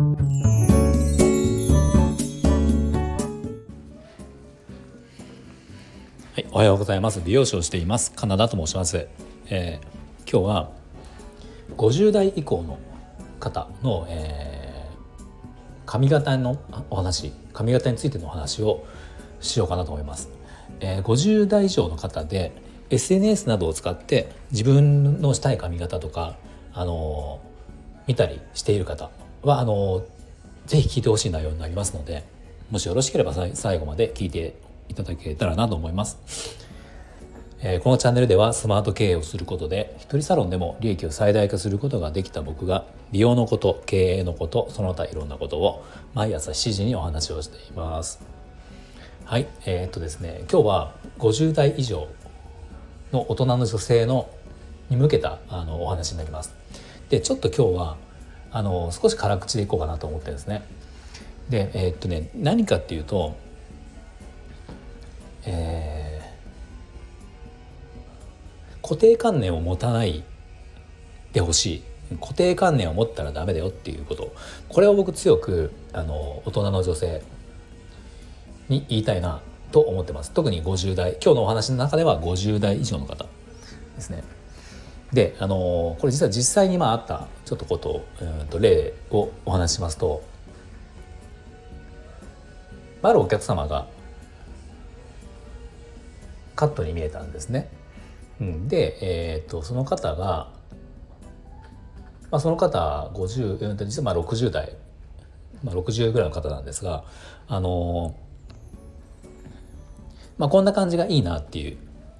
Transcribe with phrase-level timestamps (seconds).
[0.00, 0.06] は
[6.38, 7.20] い、おはようございます。
[7.22, 8.10] 美容師をしています。
[8.12, 9.08] カナダと申します、
[9.50, 10.70] えー、今日は
[11.76, 12.78] 50代以降の
[13.40, 15.22] 方の、えー、
[15.84, 16.58] 髪型の
[16.88, 17.34] お話。
[17.52, 18.86] 髪型についてのお話を
[19.40, 20.30] しようかなと思います、
[20.80, 22.52] えー、50代以上の方で
[22.88, 26.36] SNS などを使って自分のしたい髪型とか
[26.72, 27.42] あの
[28.06, 29.10] 見たりしている方
[29.42, 30.04] はあの
[30.66, 32.24] ぜひ聞いてほしい内容になりますので
[32.70, 34.54] もしよろしければ最後まで聞いて
[34.88, 36.60] いただけたらなと思います。
[37.62, 45.84] えー、このチャンネルではスマート経営をすることで一人サロンでも利益を最大化することができた僕が美容のこと経営のことその他いろんなことを
[46.14, 48.22] 毎朝7時にお話をしています
[49.26, 52.08] はいえー、っとですね今日は50代以上
[53.12, 54.30] の大人の女性の
[54.88, 56.54] に向けたあのお話になります
[57.10, 57.96] でちょっと今日は
[58.52, 60.62] あの少し辛口でいこうかなと思ってるんですね。
[61.48, 63.36] でえー、っとね何かっていうと
[65.44, 70.22] えー、固定観念を持たない
[71.32, 71.82] でほしい。
[72.20, 74.34] 固定観念を持ったらダメだよっていうこと。
[74.68, 77.22] これを僕強くあの大人の女性
[78.68, 80.32] に言いたいなと思ってます。
[80.32, 81.12] 特に50代。
[81.22, 83.26] 今日のお話の中では50代以上の方
[83.94, 84.24] ですね。
[85.12, 90.22] であのこれ実は実際にまああったちょっとこと,、うんと例をお話ししますと
[93.02, 93.86] あるお客様が
[96.54, 97.70] カットに見えたんですね。
[98.38, 100.50] うん、で、えーと、その方が、
[102.30, 104.76] まあ、その方50、実はまあ60代、
[105.64, 107.04] まあ、60ぐらいの方なんですが
[107.48, 108.14] あの
[110.40, 111.76] まあ、こんな感じがいいなっていう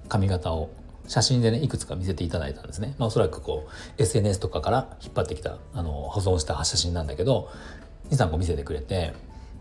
[0.07, 0.69] 髪型を
[1.11, 7.49] 写真でねいくつか見せていただいたんですね、まあ、おそらくこう SNS とかから引っ張ってきたあの保存した写真なんだけど
[8.11, 9.11] 23個見せてくれて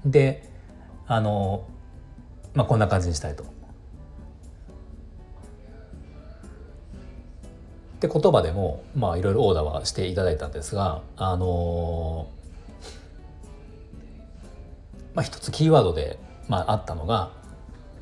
[0.06, 0.48] で
[1.08, 1.66] あの、
[2.54, 3.42] まあ、こんな感じにしたいと。
[3.42, 3.46] っ
[7.98, 12.30] て言葉でもまあいろいろオーダーはしていただいたんですがあの
[15.14, 16.16] まあ一つキーワードで、
[16.48, 17.32] まあ、あったのが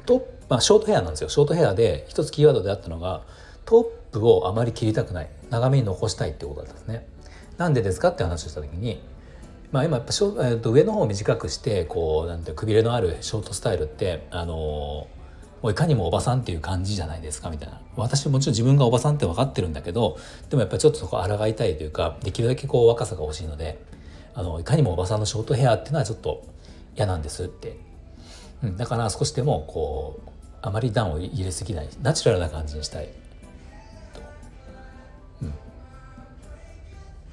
[0.04, 1.28] トップ、まあ、ショートヘアなんですよ。
[1.28, 3.22] ショートヘアで一つキーワードであったのが
[3.64, 5.30] トップをあまり切りたくない。
[5.50, 7.06] 長めに残したいってことだったんですね。
[7.56, 9.00] なんでですかって話をした時に
[9.70, 15.08] まあ、今やっぱショ、えー、と上の方を短くしてこうなんてくびれのあるショートスタイルってあのも
[15.64, 17.80] ういかにもおばさんっていう感じじゃないですかみたいな。
[17.96, 23.78] 私もちろん自分がおばさんって分かってるんだけどでもやっぱりちょっとそこ抗いたいというかできるだけこう若さが欲しいので
[24.34, 26.44] あのいかにもおばさんのショートヘアっていうのはちょっと
[26.96, 27.76] 嫌なんですって、
[28.62, 30.27] うん、だから少しでもこう
[30.62, 33.08] あまり段を入れすぎないナチュラルな感じにしたい
[34.12, 34.20] と、
[35.42, 35.48] うん。
[35.48, 35.54] ま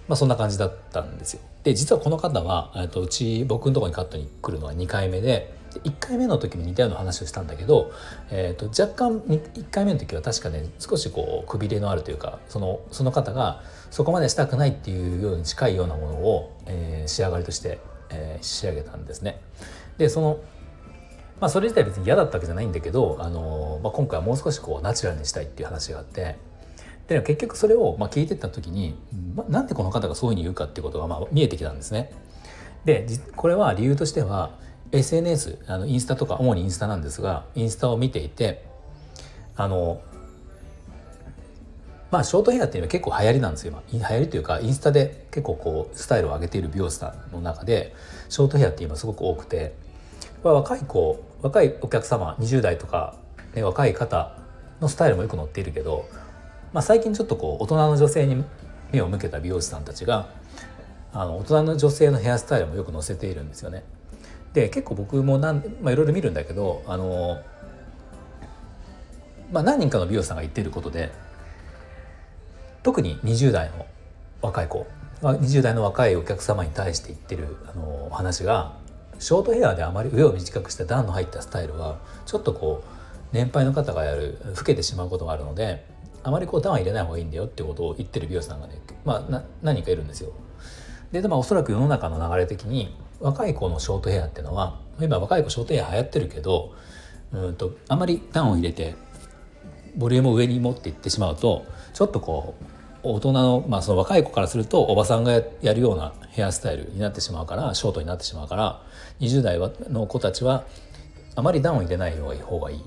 [0.10, 1.42] あ、そんな感じだったんですよ。
[1.64, 7.92] で実はこの方はとうち僕のところにカットに来るのは2回目で1回目の時も似たような話をしたんだけど、
[8.30, 17.80] えーと、若干1回目の時は確かね少しこうくびれのあるというかそのその方がそこまでしたくないっていうように近いようなものを、えー、仕上がりとして、
[18.12, 19.42] えー、仕上げたんですね。
[19.98, 20.40] でその
[21.40, 26.38] まあそれ自体別に嫌だったわけじゃないんだけど、あのまあ、今回はもう少しこうナチュラルにしたいっていう話があって
[27.08, 28.96] で結局それをまあ聞いてった時に、
[29.36, 32.12] まあ、なんでこの方がそういうふうに言うかっていうことがまあ見えてきたんですね。
[32.86, 34.52] でこれは理由としては
[34.92, 38.64] SNS あのインスタとか主にインスタなんですがインスタを見ていて
[39.56, 40.02] あの
[42.12, 47.96] まあショートヘアっていうのは結構流行りなんですよ今流行りというかインスタで結構こうスタイルを上げている美容師さんの中で
[48.30, 49.74] ショートヘアって今すごく多くて
[50.54, 53.16] 若い子若いお客様20代とか、
[53.54, 54.38] ね、若い方
[54.82, 56.08] のスタイルもよく載っているけど、
[56.74, 58.44] まあ、最近ちょっとこう大人の女性に
[58.92, 60.30] 目を向けた美容師さんたちが
[61.14, 63.84] あの大人の女性のヘアスタイルもよく載せているんですよね。
[64.54, 67.42] で結構僕もなんまあ、いろいろ見るんだけどあの、
[69.52, 71.12] まあ、何人かの美容師さんが言ってることで
[72.84, 73.86] 特に20代の
[74.42, 74.88] 若い子
[75.22, 78.74] 20代の若いお客様に対して言ってるあの話が
[79.20, 82.96] ショートヘアであまり上を短くした段の入ったスタイルはちょっとこう
[83.32, 85.86] 年配の方がやる老けてしまうことがあるので
[86.24, 90.32] あまりこう段は入れない方がいいんだよってことを言ってる美容師さんがね、まあ、何人かいるんですよ。
[91.12, 96.74] ででもおそらく世の中の流れ的に若い子のショートヘアっていうのは今若い子ショートヘア流行ってるけど
[97.32, 98.96] うんとあまり段を入れて
[99.96, 102.75] ボリュームを上に持っていってしまうとちょっとこう
[103.14, 108.82] 大人の,、まあその若い子からするとおばさんがやるようなヘアスタイルになってしまうからショートになってしまうから
[109.20, 109.60] 20代
[109.90, 110.66] の子たちは
[111.36, 112.82] あまり段を入れない方がいいっ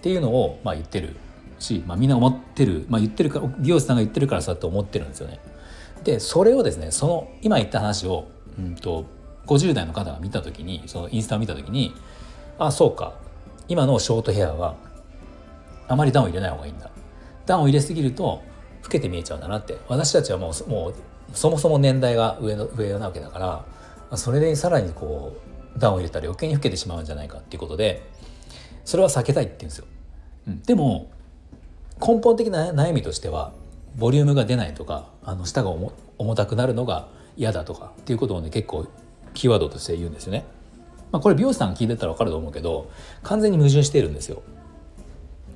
[0.00, 1.16] ていうのをまあ言ってる。
[1.58, 5.40] し、まあ、みんな思ってる、まあ、言ってるから美容師さんが言ってるからそうやって思ってるんですよね。
[6.04, 8.26] でそれをですねその今言った話を
[8.58, 9.04] うんと、
[9.46, 11.94] 50代の方が見た時にそのインスタを見た時に
[12.58, 13.14] ああそうか。
[13.68, 14.76] 今のショートヘアは
[15.88, 16.90] あまりダウン入れない方がいいんだ。
[17.46, 18.42] ダウン入れすぎると
[18.86, 20.94] 老けて見えちゃうんだなって私たちはもうもう
[21.32, 23.64] そもそも年代が上の上なわけだか
[24.10, 25.36] らそれでさらにこ
[25.76, 28.08] うダウンを入れたら余計に老けてしまうんじゃないかっていうことで
[28.84, 29.86] それは避けたいって言うんですよ。
[30.46, 31.10] うん、でも
[32.00, 33.52] 根本的な悩みとしては
[33.96, 35.70] ボリュームが出ないとかあの舌が
[36.18, 38.86] 重たくなるのが嫌だとかっていうことをね結構
[39.34, 40.44] キーワードとして言うんですよね。
[41.10, 42.90] まあ、これ美容師さん聞いてたら分かると思うけど
[43.22, 44.42] 完全に矛盾しているんですよ。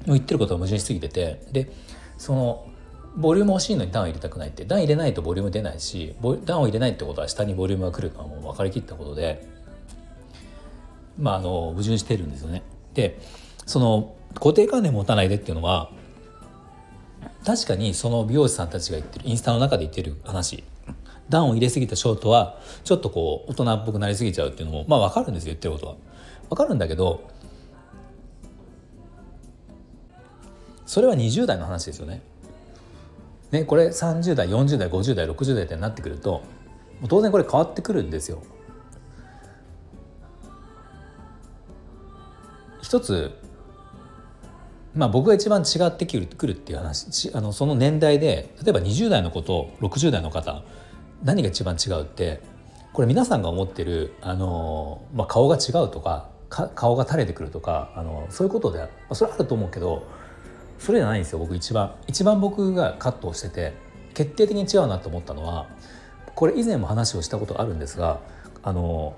[0.07, 1.71] 言ってることは矛盾しすぎててで
[2.19, 2.67] その
[3.17, 6.15] ボリューム欲しいのにダウン入れたくないってダウン入れないとボリューム出ないし
[6.45, 9.47] ダウンを入れないってことは下にボリュームが来るのはもう分かりきったことで
[11.19, 12.63] まああの矛盾してるんですよね。
[12.95, 13.21] で
[13.67, 15.91] その固定観念持たないでっていうのは
[17.45, 20.65] 確かにその美容師さんたちが言ってるインスタの中で言ってる話
[21.29, 25.97] ダウンを入れすぎたショートはちょっとこう大人っぽくなりすぎちゃうっていうのもまあ分かるんですよ言ってることは。
[26.49, 27.29] 分かるんだけど
[30.87, 32.21] それは20代の話ですよね。
[33.51, 36.43] ねこれ30代40代50代60代ってなってくると
[37.09, 38.43] 当然これ変わってくるんですよ。
[42.83, 43.39] 一つ
[44.95, 50.65] まあ、僕が一番違ってくるっていう話あのその年代で例えば20代の子と60代の方
[51.23, 52.41] 何が一番違うって
[52.93, 60.03] これ皆さんが思ってるあの、まあ、顔が違うとか顔が垂れてくるとかあのそういうことで、まあ、それはあると思うけど
[60.81, 61.95] それじゃないんですよ僕一番。
[62.09, 63.75] 一番僕がカットをしてて
[64.15, 65.69] 決定的に違うなと思ったのは
[66.35, 68.21] これ以前も話をしたことあるんですが
[68.63, 69.15] あの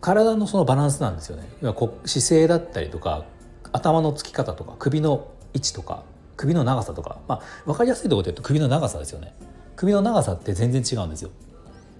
[0.00, 1.48] 体のそのバランスなんですよね。
[1.60, 3.24] 姿勢だったりとか
[3.72, 6.04] 頭のつき方とか首の位置とか
[6.36, 9.34] 首の長さとか、まあ、分かりやすいところで言うと首の長さですよね。
[9.76, 11.30] 首の長さって全然違うんですよ。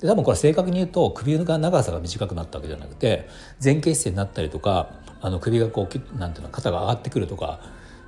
[0.01, 3.29] で多分これ正確に言うと首が長さが短くなったわけじゃなくて
[3.63, 4.91] 前傾姿勢になったりとか
[5.23, 7.61] あの首がこうなんていうの肩が上がってくるとか、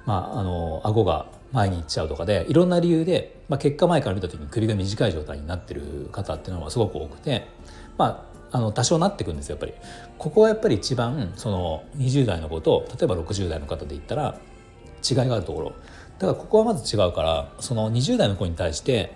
[0.08, 7.46] まあ、あの顎が前に行っちゃうとかでいろんな理由で、まあ、結果前から見た時に首が短い状態になってる方っていうのはすごく多くて
[7.98, 9.74] まああの多少なってくんですよやっぱり。
[10.16, 14.38] ここはやっぱり一番その20代の子と例えば60代の方で言ったら
[15.08, 15.72] 違いがあるところ。
[16.18, 19.14] だからここはまず違うからその20代の子に対して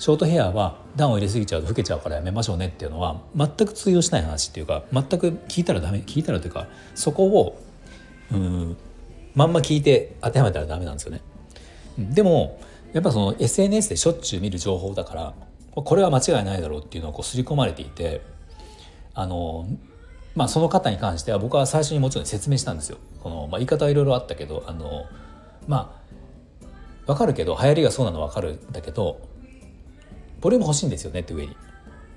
[0.00, 6.66] ショートヘアはダウンを入れすぎちゃうと老けちゃうからやめましょうねっていうのは全く通用しない話っていうか全く聞いたらダメ聞いたらというか
[6.96, 7.62] そこを
[8.32, 8.76] うん
[9.34, 11.20] まんま聞いて当てはめたらダメなんですよね。
[11.98, 12.60] でも
[12.92, 15.34] やっぱその SNS でしょっちゅう見る情報だから
[15.74, 18.20] これは間違いないだろうっていうのをこう刷り込まれていて
[19.14, 19.66] あの
[20.34, 22.98] まあその方に関しては僕は最初にもちろん説明したんですよ。
[23.22, 25.06] このまあ、言い方はいろいろあったけどあの
[25.66, 25.98] ま
[26.62, 26.66] あ
[27.06, 29.20] 分かるけど流行りがそうなの分かるんだけど
[30.40, 31.56] ボリューム欲しいんですよねって上に。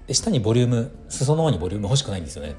[0.05, 2.55] で下にボリューム裾の方にボリューム欲しくないんですよね。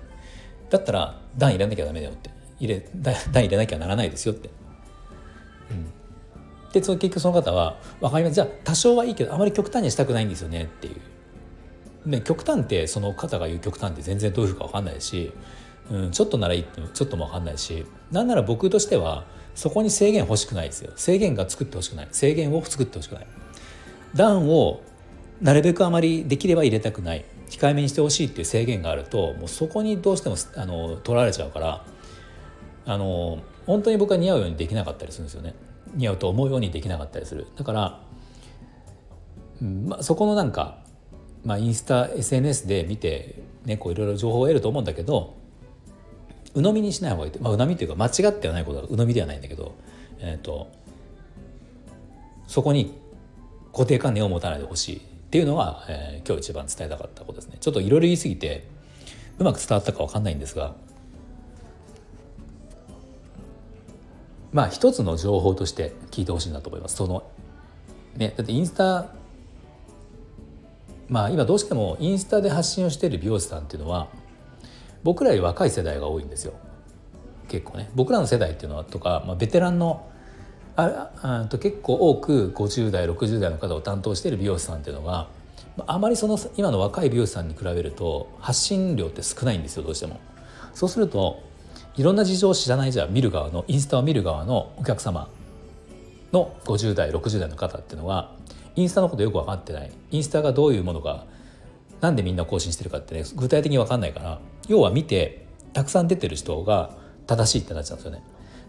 [0.70, 3.14] だったら段入れなきゃダメだよって入れ段
[3.44, 4.50] 入れなきゃならないですよって。
[5.70, 8.34] うん、でその結局その方は「分かります。
[8.34, 10.96] じゃあ多少はいいけどあまり極端にしたくないんですよね」っていう。
[12.08, 15.32] ね、極端ってその方が言う極端って全然どういうふうか分かんないし、
[15.90, 20.92] うん、ちょっとならいいってちょっとも分かんないしなんなら僕としてはそこに制限欲しくないですよ。
[20.96, 22.08] 制限が作ってほしくない。
[22.12, 23.26] 制限を作ってほしくない。
[24.14, 24.80] 段を
[25.42, 27.24] なるべくあまりできれば入れたくない。
[27.50, 31.84] 控えめにしてほしいっていう制限があるともうそこにどうしてもあの取られちゃうから
[32.88, 35.54] あの本当に僕は似合うようにできなかったりするんですよね。
[35.94, 37.46] 似合うと思うようにできなかったりする。
[37.56, 38.00] だから、
[39.60, 40.78] まあ、そこのなんか
[41.44, 45.36] まあ、インスタ SNS で見て、ね、こういろいろ情報を得ると思うんだけど
[46.54, 49.74] 鵜呑みにしない方がいい、まあ、鵜呑みというか間違ってはないことは鵜呑みではないんだけど、
[50.18, 50.68] えーと、
[52.46, 52.98] そこに
[53.72, 57.58] 固定観念を持たないでほしいっていうのは、えー、今日一番伝えたかったことですね。
[57.60, 58.66] ちょっといろいろ言い過ぎて
[59.38, 60.74] うまく伝わったか分かんないんですが
[64.52, 66.96] まあ一つの情報として聞いてほしいなと思います。
[66.96, 67.24] その
[68.16, 69.06] ねだってインスタ
[71.08, 74.08] まあ今どうしてもインスタで発信をしている美容師さんっていうのは
[75.02, 76.54] 僕らより若い世代が多いんですよ。
[77.48, 77.90] 結構ね。
[77.94, 80.06] 僕らの世代っていうのはとか、まあ、ベテランの
[80.76, 85.28] ああと結構多く50代60代の方を担当している美容師さんっていうのが
[85.86, 90.20] あまりその今の若い美容師さんに比べると発信量って少ないんですよどうしても。
[90.74, 91.42] そうすると
[91.98, 95.28] いろんな事情を知らないじゃあ見る側のインスタを見る側のお客様
[96.32, 98.36] の50代60代の方っていうのは
[98.76, 101.26] インスタのことよく分かってないインスタがどういうものか
[102.00, 104.38] なんでみんな更新してるかってね具体的に分かんないから
[104.68, 108.22] 要は見てたくさん出てる人が正しいってなっちゃうんですよね。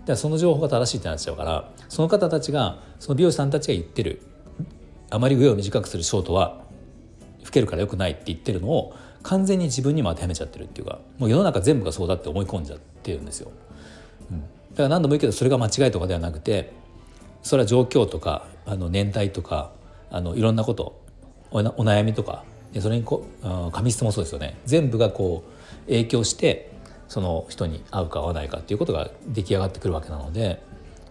[0.08, 4.24] でその情報が正しいってなっちゃうからその方たちがその美容師さんたちが言ってる
[5.12, 6.64] あまり上を短くするショートは
[7.46, 13.52] 老けるからよくないって言ってるのを完全に自分にも当てはめちゃってるっていうかもう世の中全部がそうだって思い込んじゃってるんですよ。
[14.32, 14.46] うん、だ
[14.78, 16.72] から何度も言うけどそれが間違いとかではなくて
[17.44, 19.72] それは状況とかあの年代とか
[20.12, 21.02] あのいろんなこと
[21.52, 23.26] お悩みとかでそれにこ
[23.72, 24.58] 紙質もそうですよね。
[24.66, 26.72] 全部がこう影響して
[27.08, 30.62] その人に合うか合わないかっていうことが出来上がってくるわけなので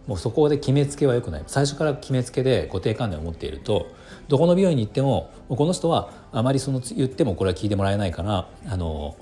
[0.07, 1.43] もうそこで決めつけはよくない。
[1.47, 3.89] 最初から決めつけで固定観念を持っていると
[4.29, 9.17] どこの病院に行ってもこの人はあまりその言ってもこれは聞いてもらえないからあの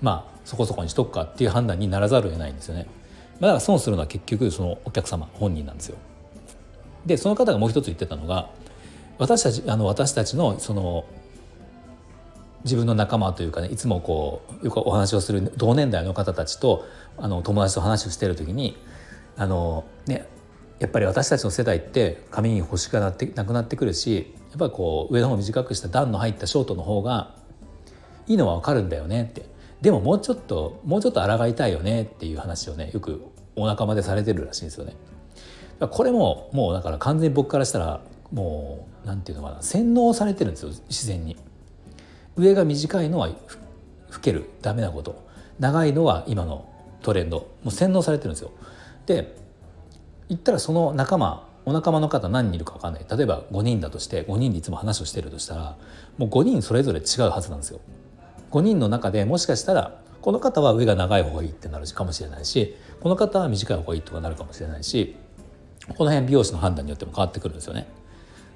[0.00, 2.86] まあそこそこにしとくかっていう判断にならざるを得ないんですよね。
[3.40, 5.96] だから損するのは結局そのお客様本人なんですよ。
[7.06, 8.50] でその方がもう一つ言ってたのが
[9.18, 11.04] 私たちあの私たちのその
[12.64, 16.84] 自分の仲間というかねいつもこうよくお話をする同年代の方たちと
[17.18, 18.76] あの友達と話をしている時に
[19.36, 20.28] あのね
[20.78, 27.34] やっぱり私たちの世代って髪に星がなってなくなってくるしっぱりこう上の方短くした段の入ったショートの方が
[28.26, 29.46] いいのは分かるんだよねって
[29.80, 33.24] でももうちょっともうちょっと抗いたいよねっていう話をねよく
[33.56, 34.94] お仲間でされてるらしいんですよね。
[35.80, 38.00] これももうだから完全に僕からしたら
[38.32, 41.36] もうなんていうのかな洗脳されてるんですよ自然に。
[42.36, 43.34] 上が短いのは老
[44.20, 45.26] けるダメなこと
[45.58, 46.66] 長いのは今の
[47.02, 48.52] トレンドもう洗脳されてるんですよ。
[49.06, 49.36] で
[50.28, 55.76] 言ったらその仲間お仲間の方何人いるか分かんない例えば5人だとして5人でいつも話をしてるとしたら
[56.18, 57.80] もう5人それぞれ違うはずなんですよ。
[58.50, 65.16] 5人の中でもしかしたらこの方は上が長い方がいいってなるかもしれないしこの方は短い方がいいとかなるかもしれないし
[65.96, 67.88] この辺美容師の判断によっても変わってくるんですよね。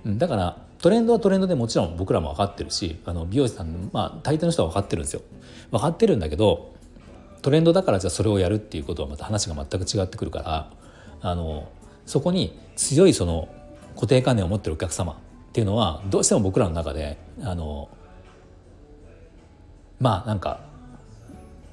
[0.07, 5.23] だからトレンドはトレンドでもちろん僕らも分かってるしあの美容師さんまあ大抵の人は分かってるんですよ。
[5.71, 6.75] 分かってるんだけど
[7.43, 10.71] トレンドだからじゃあそれをやるっていうことはまた話が全く違ってくるから
[11.21, 11.69] あの
[12.07, 13.49] そこに強いその
[13.95, 15.17] 固定観念を持ってるお客様っ
[15.53, 17.89] ていうのはどうしても僕らの中であの
[20.01, 20.61] まあなんか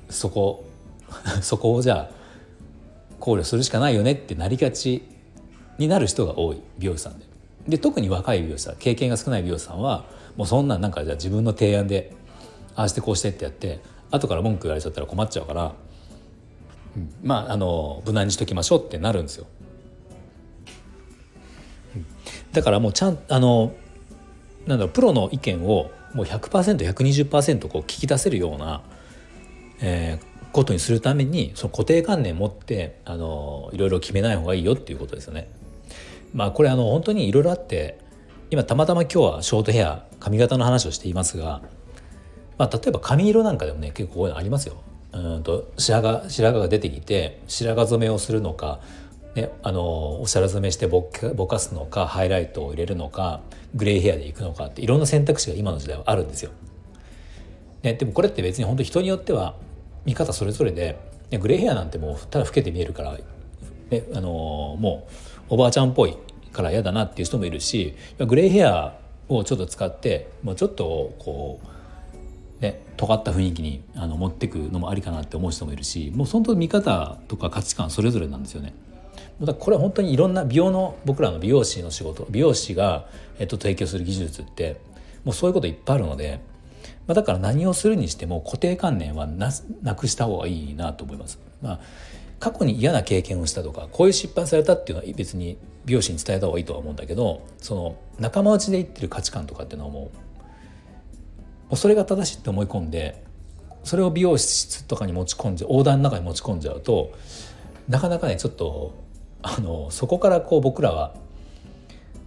[0.10, 0.66] そこ
[1.42, 2.24] そこをじゃあ
[3.20, 5.04] 考慮するしかないよねってなりがち
[5.78, 7.26] になる人が多い美容師さんで。
[7.68, 12.14] で特に若い美容師さん経験が少ない美容師さんはもうそんなんなんかじゃあ自分の提案で
[12.76, 13.80] ああしてこうしてってやって
[14.12, 15.74] 後から文句言われちゃったら困っちゃうから、
[16.98, 19.48] うん、まああの無難にしときましょうってなるんですよ。
[22.52, 23.74] だからもうちゃんあの
[24.68, 28.82] なんだろうプロの意見をもう 100%120% こう聞き出せるような、
[29.82, 35.50] えー、ことにするためにその固定観念を持ってあのいろいろ決めない方がいいよっていうことですよね。
[36.34, 38.00] まあこれあの本当にいろいろあって
[38.52, 41.62] 今たまたま今日はショートヘア髪型の話をしていますが、
[42.58, 44.76] まあ、例えば髪色なんかでもね結構こういうのありますよ。
[45.12, 48.80] うんと白髪白髪が出てきて白髪染めをするのか、
[49.36, 53.42] ね、あのおしゃれ染めしてぼぼかすのかハイライトを入れるのか
[53.74, 56.52] グレーヘアでいくのかっていろんな選択肢が今の時代はあるんですよ。
[57.82, 59.56] ね、でもこれって別に本当人によっては
[60.06, 60.98] 見方それぞれで、
[61.32, 63.18] ね、グレーヘアなんてもうただ老けて見えるから、
[63.90, 65.08] ね、あのも
[65.50, 66.16] うおばあちゃんっぽい
[66.52, 68.98] から嫌だなっていう人もいるしグレーヘア
[69.28, 71.60] をちょっと使ってもうちょっとこ
[72.60, 78.74] うね尖った雰囲気にあの持ってくのもありかなって思う人もいるしもう本当見方とか価値観それぞれなんですよね。
[79.42, 83.08] だこれは本当にいろんな美容の僕らの美容師の仕事美容師が、
[83.40, 84.80] えっと、提供する技術って
[85.26, 86.40] もうそういうこといっぱいあるので、
[87.08, 91.40] まあ、だから何をするにしても固定観念はなくした方がいいなと思います。
[91.62, 91.80] まあ
[92.40, 100.10] 過去に嫌な経験をしたとかこういう失敗されたっていうのは別に美容師に伝えた方がいいとは思うんだけどその仲間内で言ってる価値観とかっていうのはもうも
[101.72, 103.24] うそれが正しいって思い込んで
[103.86, 107.14] それを美容室とかに持ち込んじゃオーダーの中に持ち込んじゃうと
[107.88, 108.94] なかなかねちょっと
[109.44, 111.14] あのそこからこう僕らは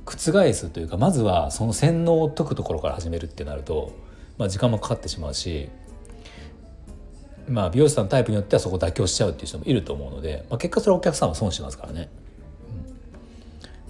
[0.04, 3.92] 覆すというかまずはその洗脳を解くところから始めるってなると、
[4.38, 5.68] まあ、時間もかかってしまうし
[7.48, 12.08] まあ、美容師さんのタイプによってはそこ妥協しちゃうっていう人もいると思うので、まあ、結果それお客さんは損しますからね。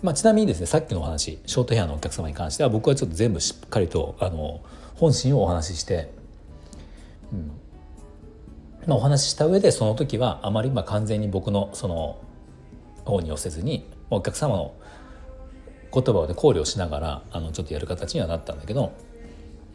[0.02, 4.61] まあ、ちなみにですねさっきのお話ショートヘアのお客様に関しては僕はちょっと全部しっかりとあの
[4.95, 6.12] 本心をお話しして、
[7.33, 7.50] うん
[8.87, 12.18] まあ、お話しした上でその時はあまりまあ完全に僕のその
[13.10, 14.75] 方に寄せずにお客様の
[15.92, 18.92] 言葉で考慮しながらあのちょっとやる形にはなったんだけど、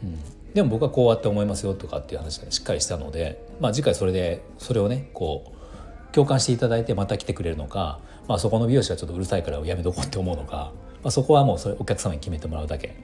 [0.03, 10.73] うん、でも僕はこうやって思いますよとかっていう話がしっかりしたので、まあ、次回それでそれをねこう共感していただいてまた来てくれるのか、まあ、そこの美容師がちょっとうるさいからやめとこうって思うのか、
[11.03, 12.95] まあ、そこはもうそれお客様に決めてもらうだけ。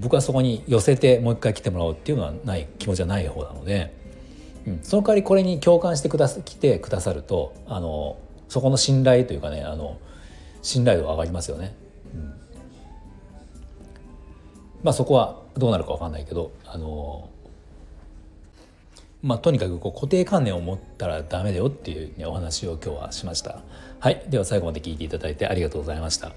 [0.00, 3.94] 僕はそこに寄せてもう一回来てもらおうっていうのはない気持ちはない方なので、
[4.66, 8.16] うん、その代わりこれに共感してくだ来てくださるとあの
[8.52, 9.96] そこの信頼というかねあの
[10.60, 11.74] 信頼度が上がりますよね。
[12.14, 12.34] うん、
[14.82, 17.30] まあそこはどうなるか分かんないけどあの
[19.22, 23.62] まあ、とにかくこう固定観念を持ったらダメだよっていう、ね、お話を今日はしました。
[24.00, 26.32] はい、では最後まで聞いていただいてありがとうございました。